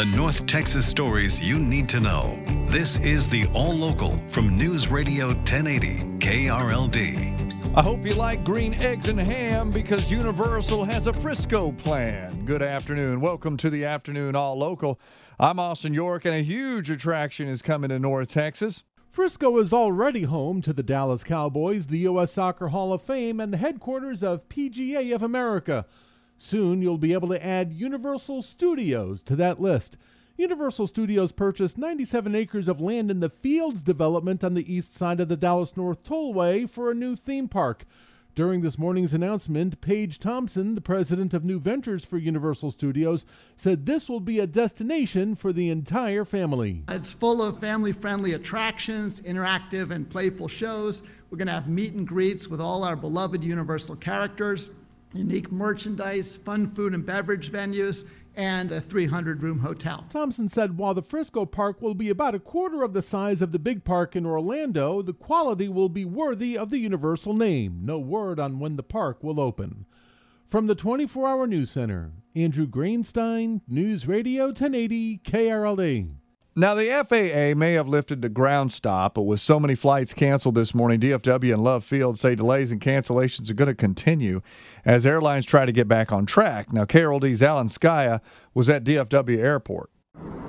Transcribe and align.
the 0.00 0.16
North 0.16 0.46
Texas 0.46 0.86
stories 0.86 1.42
you 1.42 1.58
need 1.58 1.86
to 1.86 2.00
know. 2.00 2.42
This 2.68 2.98
is 3.00 3.28
the 3.28 3.46
All 3.52 3.74
Local 3.74 4.16
from 4.28 4.56
News 4.56 4.88
Radio 4.88 5.26
1080 5.26 6.16
KRLD. 6.18 7.74
I 7.76 7.82
hope 7.82 8.06
you 8.06 8.14
like 8.14 8.42
green 8.42 8.72
eggs 8.76 9.10
and 9.10 9.20
ham 9.20 9.70
because 9.70 10.10
Universal 10.10 10.84
has 10.84 11.06
a 11.06 11.12
Frisco 11.12 11.72
plan. 11.72 12.46
Good 12.46 12.62
afternoon. 12.62 13.20
Welcome 13.20 13.58
to 13.58 13.68
the 13.68 13.84
afternoon 13.84 14.34
All 14.34 14.56
Local. 14.56 14.98
I'm 15.38 15.58
Austin 15.58 15.92
York, 15.92 16.24
and 16.24 16.34
a 16.34 16.40
huge 16.40 16.88
attraction 16.88 17.46
is 17.46 17.60
coming 17.60 17.90
to 17.90 17.98
North 17.98 18.28
Texas. 18.28 18.84
Frisco 19.12 19.58
is 19.58 19.70
already 19.70 20.22
home 20.22 20.62
to 20.62 20.72
the 20.72 20.82
Dallas 20.82 21.22
Cowboys, 21.22 21.88
the 21.88 21.98
U.S. 21.98 22.32
Soccer 22.32 22.68
Hall 22.68 22.94
of 22.94 23.02
Fame, 23.02 23.38
and 23.38 23.52
the 23.52 23.58
headquarters 23.58 24.22
of 24.22 24.48
PGA 24.48 25.14
of 25.14 25.22
America. 25.22 25.84
Soon 26.42 26.80
you'll 26.80 26.96
be 26.96 27.12
able 27.12 27.28
to 27.28 27.46
add 27.46 27.70
Universal 27.70 28.40
Studios 28.40 29.22
to 29.24 29.36
that 29.36 29.60
list. 29.60 29.98
Universal 30.38 30.86
Studios 30.86 31.32
purchased 31.32 31.76
97 31.76 32.34
acres 32.34 32.66
of 32.66 32.80
land 32.80 33.10
in 33.10 33.20
the 33.20 33.28
Fields 33.28 33.82
development 33.82 34.42
on 34.42 34.54
the 34.54 34.72
east 34.72 34.96
side 34.96 35.20
of 35.20 35.28
the 35.28 35.36
Dallas 35.36 35.76
North 35.76 36.02
Tollway 36.02 36.68
for 36.68 36.90
a 36.90 36.94
new 36.94 37.14
theme 37.14 37.46
park. 37.46 37.84
During 38.34 38.62
this 38.62 38.78
morning's 38.78 39.12
announcement, 39.12 39.82
Page 39.82 40.18
Thompson, 40.18 40.74
the 40.74 40.80
president 40.80 41.34
of 41.34 41.44
New 41.44 41.60
Ventures 41.60 42.06
for 42.06 42.16
Universal 42.16 42.70
Studios, 42.70 43.26
said 43.58 43.84
this 43.84 44.08
will 44.08 44.18
be 44.18 44.38
a 44.38 44.46
destination 44.46 45.34
for 45.34 45.52
the 45.52 45.68
entire 45.68 46.24
family. 46.24 46.84
It's 46.88 47.12
full 47.12 47.42
of 47.42 47.60
family 47.60 47.92
friendly 47.92 48.32
attractions, 48.32 49.20
interactive 49.20 49.90
and 49.90 50.08
playful 50.08 50.48
shows. 50.48 51.02
We're 51.28 51.36
going 51.36 51.48
to 51.48 51.52
have 51.52 51.68
meet 51.68 51.92
and 51.92 52.08
greets 52.08 52.48
with 52.48 52.62
all 52.62 52.82
our 52.82 52.96
beloved 52.96 53.44
Universal 53.44 53.96
characters 53.96 54.70
unique 55.12 55.50
merchandise, 55.50 56.36
fun 56.36 56.68
food 56.68 56.94
and 56.94 57.04
beverage 57.04 57.50
venues, 57.50 58.04
and 58.36 58.70
a 58.72 58.80
300 58.80 59.42
room 59.42 59.58
hotel. 59.58 60.06
Thompson 60.10 60.48
said 60.48 60.78
while 60.78 60.94
the 60.94 61.02
Frisco 61.02 61.44
Park 61.44 61.82
will 61.82 61.94
be 61.94 62.10
about 62.10 62.34
a 62.34 62.38
quarter 62.38 62.82
of 62.82 62.92
the 62.92 63.02
size 63.02 63.42
of 63.42 63.52
the 63.52 63.58
big 63.58 63.84
park 63.84 64.14
in 64.14 64.24
Orlando, 64.24 65.02
the 65.02 65.12
quality 65.12 65.68
will 65.68 65.88
be 65.88 66.04
worthy 66.04 66.56
of 66.56 66.70
the 66.70 66.78
Universal 66.78 67.34
name. 67.34 67.80
No 67.82 67.98
word 67.98 68.38
on 68.38 68.60
when 68.60 68.76
the 68.76 68.82
park 68.82 69.22
will 69.22 69.40
open. 69.40 69.84
From 70.48 70.66
the 70.66 70.74
24 70.74 71.28
Hour 71.28 71.46
News 71.46 71.70
Center, 71.70 72.12
Andrew 72.34 72.66
Greenstein, 72.66 73.60
News 73.68 74.06
Radio 74.06 74.46
1080 74.46 75.18
KRLD. 75.18 76.10
Now, 76.56 76.74
the 76.74 76.86
FAA 76.86 77.56
may 77.56 77.74
have 77.74 77.86
lifted 77.86 78.22
the 78.22 78.28
ground 78.28 78.72
stop, 78.72 79.14
but 79.14 79.22
with 79.22 79.38
so 79.38 79.60
many 79.60 79.76
flights 79.76 80.12
canceled 80.12 80.56
this 80.56 80.74
morning, 80.74 80.98
DFW 80.98 81.52
and 81.52 81.62
Love 81.62 81.84
Field 81.84 82.18
say 82.18 82.34
delays 82.34 82.72
and 82.72 82.80
cancellations 82.80 83.48
are 83.50 83.54
going 83.54 83.68
to 83.68 83.74
continue 83.74 84.40
as 84.84 85.06
airlines 85.06 85.46
try 85.46 85.64
to 85.64 85.70
get 85.70 85.86
back 85.86 86.10
on 86.12 86.26
track. 86.26 86.72
Now, 86.72 86.84
KRLD's 86.84 87.40
Alan 87.40 87.68
Scaia 87.68 88.20
was 88.52 88.68
at 88.68 88.82
DFW 88.82 89.38
Airport. 89.38 89.90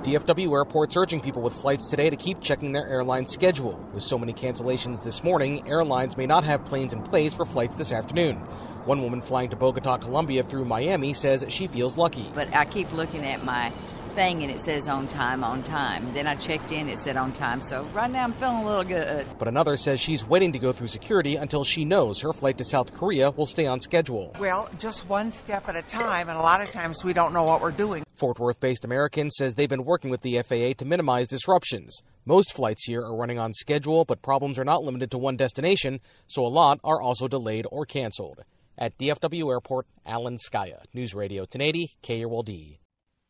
DFW 0.02 0.50
Airport's 0.50 0.96
urging 0.96 1.20
people 1.20 1.40
with 1.40 1.54
flights 1.54 1.86
today 1.86 2.10
to 2.10 2.16
keep 2.16 2.40
checking 2.40 2.72
their 2.72 2.88
airline 2.88 3.24
schedule. 3.24 3.78
With 3.92 4.02
so 4.02 4.18
many 4.18 4.32
cancellations 4.32 5.00
this 5.04 5.22
morning, 5.22 5.68
airlines 5.68 6.16
may 6.16 6.26
not 6.26 6.42
have 6.42 6.64
planes 6.64 6.92
in 6.92 7.00
place 7.04 7.32
for 7.32 7.44
flights 7.44 7.76
this 7.76 7.92
afternoon. 7.92 8.38
One 8.86 9.00
woman 9.02 9.22
flying 9.22 9.50
to 9.50 9.56
Bogota, 9.56 9.98
Colombia 9.98 10.42
through 10.42 10.64
Miami 10.64 11.14
says 11.14 11.44
she 11.48 11.68
feels 11.68 11.96
lucky. 11.96 12.28
But 12.34 12.52
I 12.52 12.64
keep 12.64 12.92
looking 12.92 13.24
at 13.24 13.44
my 13.44 13.72
thing 14.14 14.42
and 14.42 14.50
it 14.50 14.60
says 14.60 14.88
on 14.88 15.08
time, 15.08 15.44
on 15.44 15.62
time. 15.62 16.12
Then 16.12 16.26
I 16.26 16.34
checked 16.34 16.72
in, 16.72 16.88
it 16.88 16.98
said 16.98 17.16
on 17.16 17.32
time. 17.32 17.60
So 17.60 17.84
right 17.94 18.10
now 18.10 18.24
I'm 18.24 18.32
feeling 18.32 18.58
a 18.58 18.66
little 18.66 18.84
good. 18.84 19.26
But 19.38 19.48
another 19.48 19.76
says 19.76 20.00
she's 20.00 20.26
waiting 20.26 20.52
to 20.52 20.58
go 20.58 20.72
through 20.72 20.88
security 20.88 21.36
until 21.36 21.64
she 21.64 21.84
knows 21.84 22.20
her 22.20 22.32
flight 22.32 22.58
to 22.58 22.64
South 22.64 22.94
Korea 22.94 23.30
will 23.30 23.46
stay 23.46 23.66
on 23.66 23.80
schedule. 23.80 24.34
Well, 24.38 24.68
just 24.78 25.08
one 25.08 25.30
step 25.30 25.68
at 25.68 25.76
a 25.76 25.82
time, 25.82 26.28
and 26.28 26.38
a 26.38 26.42
lot 26.42 26.60
of 26.60 26.70
times 26.70 27.04
we 27.04 27.12
don't 27.12 27.32
know 27.32 27.44
what 27.44 27.60
we're 27.60 27.70
doing. 27.70 28.04
Fort 28.14 28.38
Worth 28.38 28.60
based 28.60 28.84
American 28.84 29.30
says 29.30 29.54
they've 29.54 29.68
been 29.68 29.84
working 29.84 30.10
with 30.10 30.20
the 30.20 30.40
FAA 30.42 30.74
to 30.78 30.84
minimize 30.84 31.26
disruptions. 31.28 32.02
Most 32.24 32.52
flights 32.52 32.84
here 32.84 33.00
are 33.00 33.16
running 33.16 33.38
on 33.38 33.52
schedule, 33.52 34.04
but 34.04 34.22
problems 34.22 34.58
are 34.58 34.64
not 34.64 34.84
limited 34.84 35.10
to 35.10 35.18
one 35.18 35.36
destination, 35.36 36.00
so 36.28 36.46
a 36.46 36.48
lot 36.48 36.78
are 36.84 37.02
also 37.02 37.26
delayed 37.26 37.66
or 37.72 37.84
canceled. 37.84 38.44
At 38.78 38.96
DFW 38.96 39.50
Airport, 39.50 39.86
Alan 40.06 40.38
Scaia, 40.38 40.82
News 40.94 41.14
Radio 41.14 41.42
1080, 41.42 41.96
KRLD. 42.02 42.78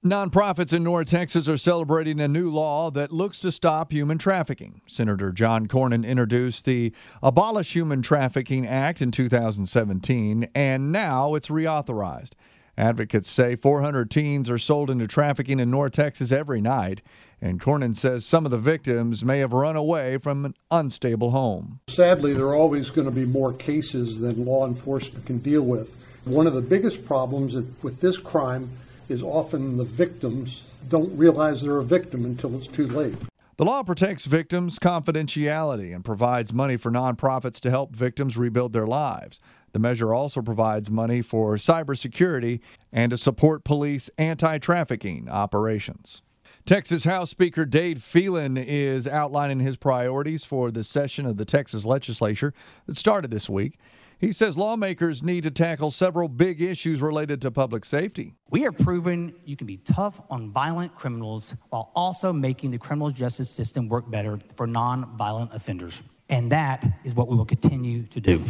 Nonprofits 0.04 0.72
in 0.72 0.82
North 0.82 1.06
Texas 1.06 1.48
are 1.48 1.56
celebrating 1.56 2.20
a 2.20 2.26
new 2.26 2.50
law 2.50 2.90
that 2.90 3.12
looks 3.12 3.38
to 3.38 3.52
stop 3.52 3.92
human 3.92 4.18
trafficking. 4.18 4.80
Senator 4.88 5.30
John 5.30 5.68
Cornyn 5.68 6.04
introduced 6.04 6.64
the 6.64 6.92
Abolish 7.22 7.76
Human 7.76 8.02
Trafficking 8.02 8.66
Act 8.66 9.00
in 9.00 9.12
2017, 9.12 10.48
and 10.56 10.90
now 10.90 11.36
it's 11.36 11.50
reauthorized. 11.50 12.32
Advocates 12.76 13.30
say 13.30 13.54
400 13.54 14.10
teens 14.10 14.50
are 14.50 14.58
sold 14.58 14.90
into 14.90 15.06
trafficking 15.06 15.60
in 15.60 15.70
North 15.70 15.92
Texas 15.92 16.32
every 16.32 16.60
night, 16.60 17.00
and 17.40 17.60
Cornyn 17.60 17.96
says 17.96 18.26
some 18.26 18.44
of 18.44 18.50
the 18.50 18.58
victims 18.58 19.24
may 19.24 19.38
have 19.38 19.52
run 19.52 19.76
away 19.76 20.18
from 20.18 20.44
an 20.44 20.54
unstable 20.72 21.30
home. 21.30 21.78
Sadly, 21.86 22.34
there 22.34 22.46
are 22.46 22.56
always 22.56 22.90
going 22.90 23.04
to 23.04 23.12
be 23.12 23.24
more 23.24 23.52
cases 23.52 24.18
than 24.18 24.46
law 24.46 24.66
enforcement 24.66 25.26
can 25.26 25.38
deal 25.38 25.62
with. 25.62 25.94
One 26.24 26.48
of 26.48 26.54
the 26.54 26.60
biggest 26.60 27.04
problems 27.04 27.54
with 27.54 28.00
this 28.00 28.18
crime 28.18 28.70
is 29.12 29.22
often 29.22 29.76
the 29.76 29.84
victims 29.84 30.62
don't 30.88 31.16
realize 31.16 31.62
they're 31.62 31.78
a 31.78 31.84
victim 31.84 32.24
until 32.24 32.56
it's 32.56 32.66
too 32.66 32.88
late. 32.88 33.14
The 33.58 33.64
law 33.66 33.82
protects 33.82 34.24
victims' 34.24 34.78
confidentiality 34.78 35.94
and 35.94 36.04
provides 36.04 36.52
money 36.52 36.76
for 36.76 36.90
nonprofits 36.90 37.60
to 37.60 37.70
help 37.70 37.94
victims 37.94 38.36
rebuild 38.36 38.72
their 38.72 38.86
lives. 38.86 39.38
The 39.72 39.78
measure 39.78 40.14
also 40.14 40.42
provides 40.42 40.90
money 40.90 41.22
for 41.22 41.56
cybersecurity 41.56 42.60
and 42.92 43.10
to 43.10 43.18
support 43.18 43.64
police 43.64 44.10
anti 44.18 44.58
trafficking 44.58 45.28
operations. 45.28 46.22
Texas 46.64 47.02
House 47.02 47.28
Speaker 47.28 47.64
Dade 47.64 48.00
Phelan 48.00 48.56
is 48.56 49.08
outlining 49.08 49.58
his 49.58 49.76
priorities 49.76 50.44
for 50.44 50.70
the 50.70 50.84
session 50.84 51.26
of 51.26 51.36
the 51.36 51.44
Texas 51.44 51.84
legislature 51.84 52.54
that 52.86 52.96
started 52.96 53.32
this 53.32 53.50
week. 53.50 53.78
He 54.20 54.32
says 54.32 54.56
lawmakers 54.56 55.24
need 55.24 55.42
to 55.42 55.50
tackle 55.50 55.90
several 55.90 56.28
big 56.28 56.62
issues 56.62 57.02
related 57.02 57.42
to 57.42 57.50
public 57.50 57.84
safety. 57.84 58.34
We 58.50 58.64
are 58.64 58.70
proving 58.70 59.34
you 59.44 59.56
can 59.56 59.66
be 59.66 59.78
tough 59.78 60.20
on 60.30 60.52
violent 60.52 60.94
criminals 60.94 61.56
while 61.70 61.90
also 61.96 62.32
making 62.32 62.70
the 62.70 62.78
criminal 62.78 63.10
justice 63.10 63.50
system 63.50 63.88
work 63.88 64.08
better 64.08 64.38
for 64.54 64.68
non-violent 64.68 65.52
offenders. 65.52 66.04
And 66.28 66.52
that 66.52 66.86
is 67.02 67.16
what 67.16 67.26
we 67.26 67.36
will 67.36 67.44
continue 67.44 68.04
to 68.04 68.20
do. 68.20 68.40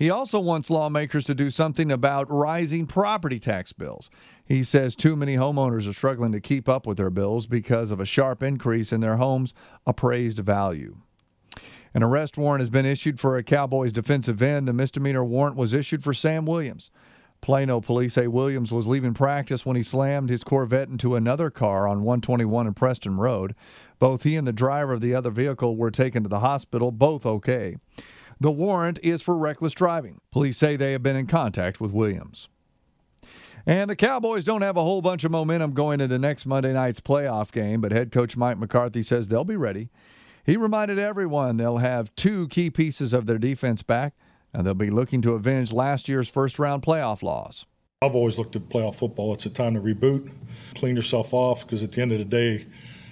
He 0.00 0.08
also 0.08 0.40
wants 0.40 0.70
lawmakers 0.70 1.26
to 1.26 1.34
do 1.34 1.50
something 1.50 1.92
about 1.92 2.32
rising 2.32 2.86
property 2.86 3.38
tax 3.38 3.74
bills. 3.74 4.08
He 4.46 4.64
says 4.64 4.96
too 4.96 5.14
many 5.14 5.36
homeowners 5.36 5.86
are 5.86 5.92
struggling 5.92 6.32
to 6.32 6.40
keep 6.40 6.70
up 6.70 6.86
with 6.86 6.96
their 6.96 7.10
bills 7.10 7.46
because 7.46 7.90
of 7.90 8.00
a 8.00 8.06
sharp 8.06 8.42
increase 8.42 8.94
in 8.94 9.02
their 9.02 9.18
home's 9.18 9.52
appraised 9.86 10.38
value. 10.38 10.96
An 11.92 12.02
arrest 12.02 12.38
warrant 12.38 12.62
has 12.62 12.70
been 12.70 12.86
issued 12.86 13.20
for 13.20 13.36
a 13.36 13.42
Cowboys 13.42 13.92
defensive 13.92 14.40
end. 14.40 14.66
The 14.66 14.72
misdemeanor 14.72 15.22
warrant 15.22 15.58
was 15.58 15.74
issued 15.74 16.02
for 16.02 16.14
Sam 16.14 16.46
Williams. 16.46 16.90
Plano 17.42 17.82
police 17.82 18.14
say 18.14 18.26
Williams 18.26 18.72
was 18.72 18.86
leaving 18.86 19.12
practice 19.12 19.66
when 19.66 19.76
he 19.76 19.82
slammed 19.82 20.30
his 20.30 20.44
Corvette 20.44 20.88
into 20.88 21.14
another 21.14 21.50
car 21.50 21.86
on 21.86 22.04
121 22.04 22.66
and 22.66 22.74
Preston 22.74 23.18
Road. 23.18 23.54
Both 23.98 24.22
he 24.22 24.36
and 24.36 24.48
the 24.48 24.52
driver 24.54 24.94
of 24.94 25.02
the 25.02 25.14
other 25.14 25.30
vehicle 25.30 25.76
were 25.76 25.90
taken 25.90 26.22
to 26.22 26.28
the 26.30 26.40
hospital, 26.40 26.90
both 26.90 27.26
okay. 27.26 27.76
The 28.40 28.50
warrant 28.50 28.98
is 29.02 29.20
for 29.20 29.36
reckless 29.36 29.74
driving. 29.74 30.18
Police 30.32 30.56
say 30.56 30.76
they 30.76 30.92
have 30.92 31.02
been 31.02 31.16
in 31.16 31.26
contact 31.26 31.78
with 31.80 31.92
Williams. 31.92 32.48
And 33.66 33.90
the 33.90 33.96
Cowboys 33.96 34.44
don't 34.44 34.62
have 34.62 34.78
a 34.78 34.82
whole 34.82 35.02
bunch 35.02 35.24
of 35.24 35.30
momentum 35.30 35.72
going 35.72 36.00
into 36.00 36.18
next 36.18 36.46
Monday 36.46 36.72
night's 36.72 37.00
playoff 37.00 37.52
game, 37.52 37.82
but 37.82 37.92
head 37.92 38.10
coach 38.10 38.36
Mike 38.36 38.58
McCarthy 38.58 39.02
says 39.02 39.28
they'll 39.28 39.44
be 39.44 39.56
ready. 39.56 39.90
He 40.46 40.56
reminded 40.56 40.98
everyone 40.98 41.58
they'll 41.58 41.76
have 41.76 42.14
two 42.16 42.48
key 42.48 42.70
pieces 42.70 43.12
of 43.12 43.26
their 43.26 43.36
defense 43.36 43.82
back, 43.82 44.14
and 44.54 44.66
they'll 44.66 44.72
be 44.72 44.88
looking 44.88 45.20
to 45.22 45.34
avenge 45.34 45.72
last 45.72 46.08
year's 46.08 46.30
first 46.30 46.58
round 46.58 46.82
playoff 46.82 47.22
loss. 47.22 47.66
I've 48.00 48.14
always 48.14 48.38
looked 48.38 48.56
at 48.56 48.62
playoff 48.70 48.94
football. 48.94 49.34
It's 49.34 49.44
a 49.44 49.50
time 49.50 49.74
to 49.74 49.80
reboot, 49.80 50.32
clean 50.74 50.96
yourself 50.96 51.34
off, 51.34 51.66
because 51.66 51.82
at 51.82 51.92
the 51.92 52.00
end 52.00 52.12
of 52.12 52.18
the 52.18 52.24
day, 52.24 52.64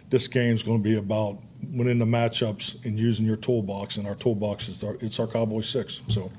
this 0.09 0.27
game 0.27 0.55
is 0.55 0.63
going 0.63 0.83
to 0.83 0.83
be 0.83 0.97
about 0.97 1.39
winning 1.63 1.99
the 1.99 2.05
matchups 2.05 2.85
and 2.85 2.99
using 2.99 3.27
your 3.27 3.37
toolbox. 3.37 3.97
And 3.97 4.07
our 4.07 4.15
toolbox 4.15 4.69
is 4.69 4.85
our, 4.85 4.97
it's 5.01 5.19
our 5.19 5.27
Cowboy 5.27 5.61
six. 5.61 6.03
So 6.09 6.31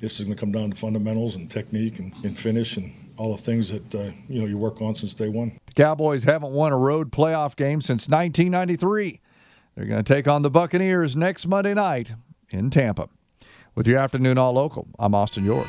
this 0.00 0.18
is 0.18 0.26
going 0.26 0.36
to 0.36 0.40
come 0.40 0.52
down 0.52 0.70
to 0.70 0.76
fundamentals 0.76 1.36
and 1.36 1.50
technique 1.50 1.98
and, 1.98 2.12
and 2.24 2.38
finish 2.38 2.76
and 2.76 2.92
all 3.16 3.36
the 3.36 3.42
things 3.42 3.70
that 3.70 3.94
uh, 3.94 4.10
you 4.28 4.40
know 4.40 4.46
you 4.46 4.58
work 4.58 4.80
on 4.80 4.94
since 4.94 5.14
day 5.14 5.28
one. 5.28 5.58
Cowboys 5.74 6.24
haven't 6.24 6.52
won 6.52 6.72
a 6.72 6.78
road 6.78 7.12
playoff 7.12 7.56
game 7.56 7.80
since 7.80 8.08
1993. 8.08 9.20
They're 9.74 9.86
going 9.86 10.02
to 10.02 10.14
take 10.14 10.28
on 10.28 10.42
the 10.42 10.50
Buccaneers 10.50 11.16
next 11.16 11.46
Monday 11.46 11.74
night 11.74 12.12
in 12.50 12.70
Tampa. 12.70 13.08
With 13.74 13.86
your 13.86 13.98
afternoon 13.98 14.36
all 14.36 14.52
local, 14.52 14.86
I'm 14.98 15.14
Austin 15.14 15.44
York. 15.44 15.68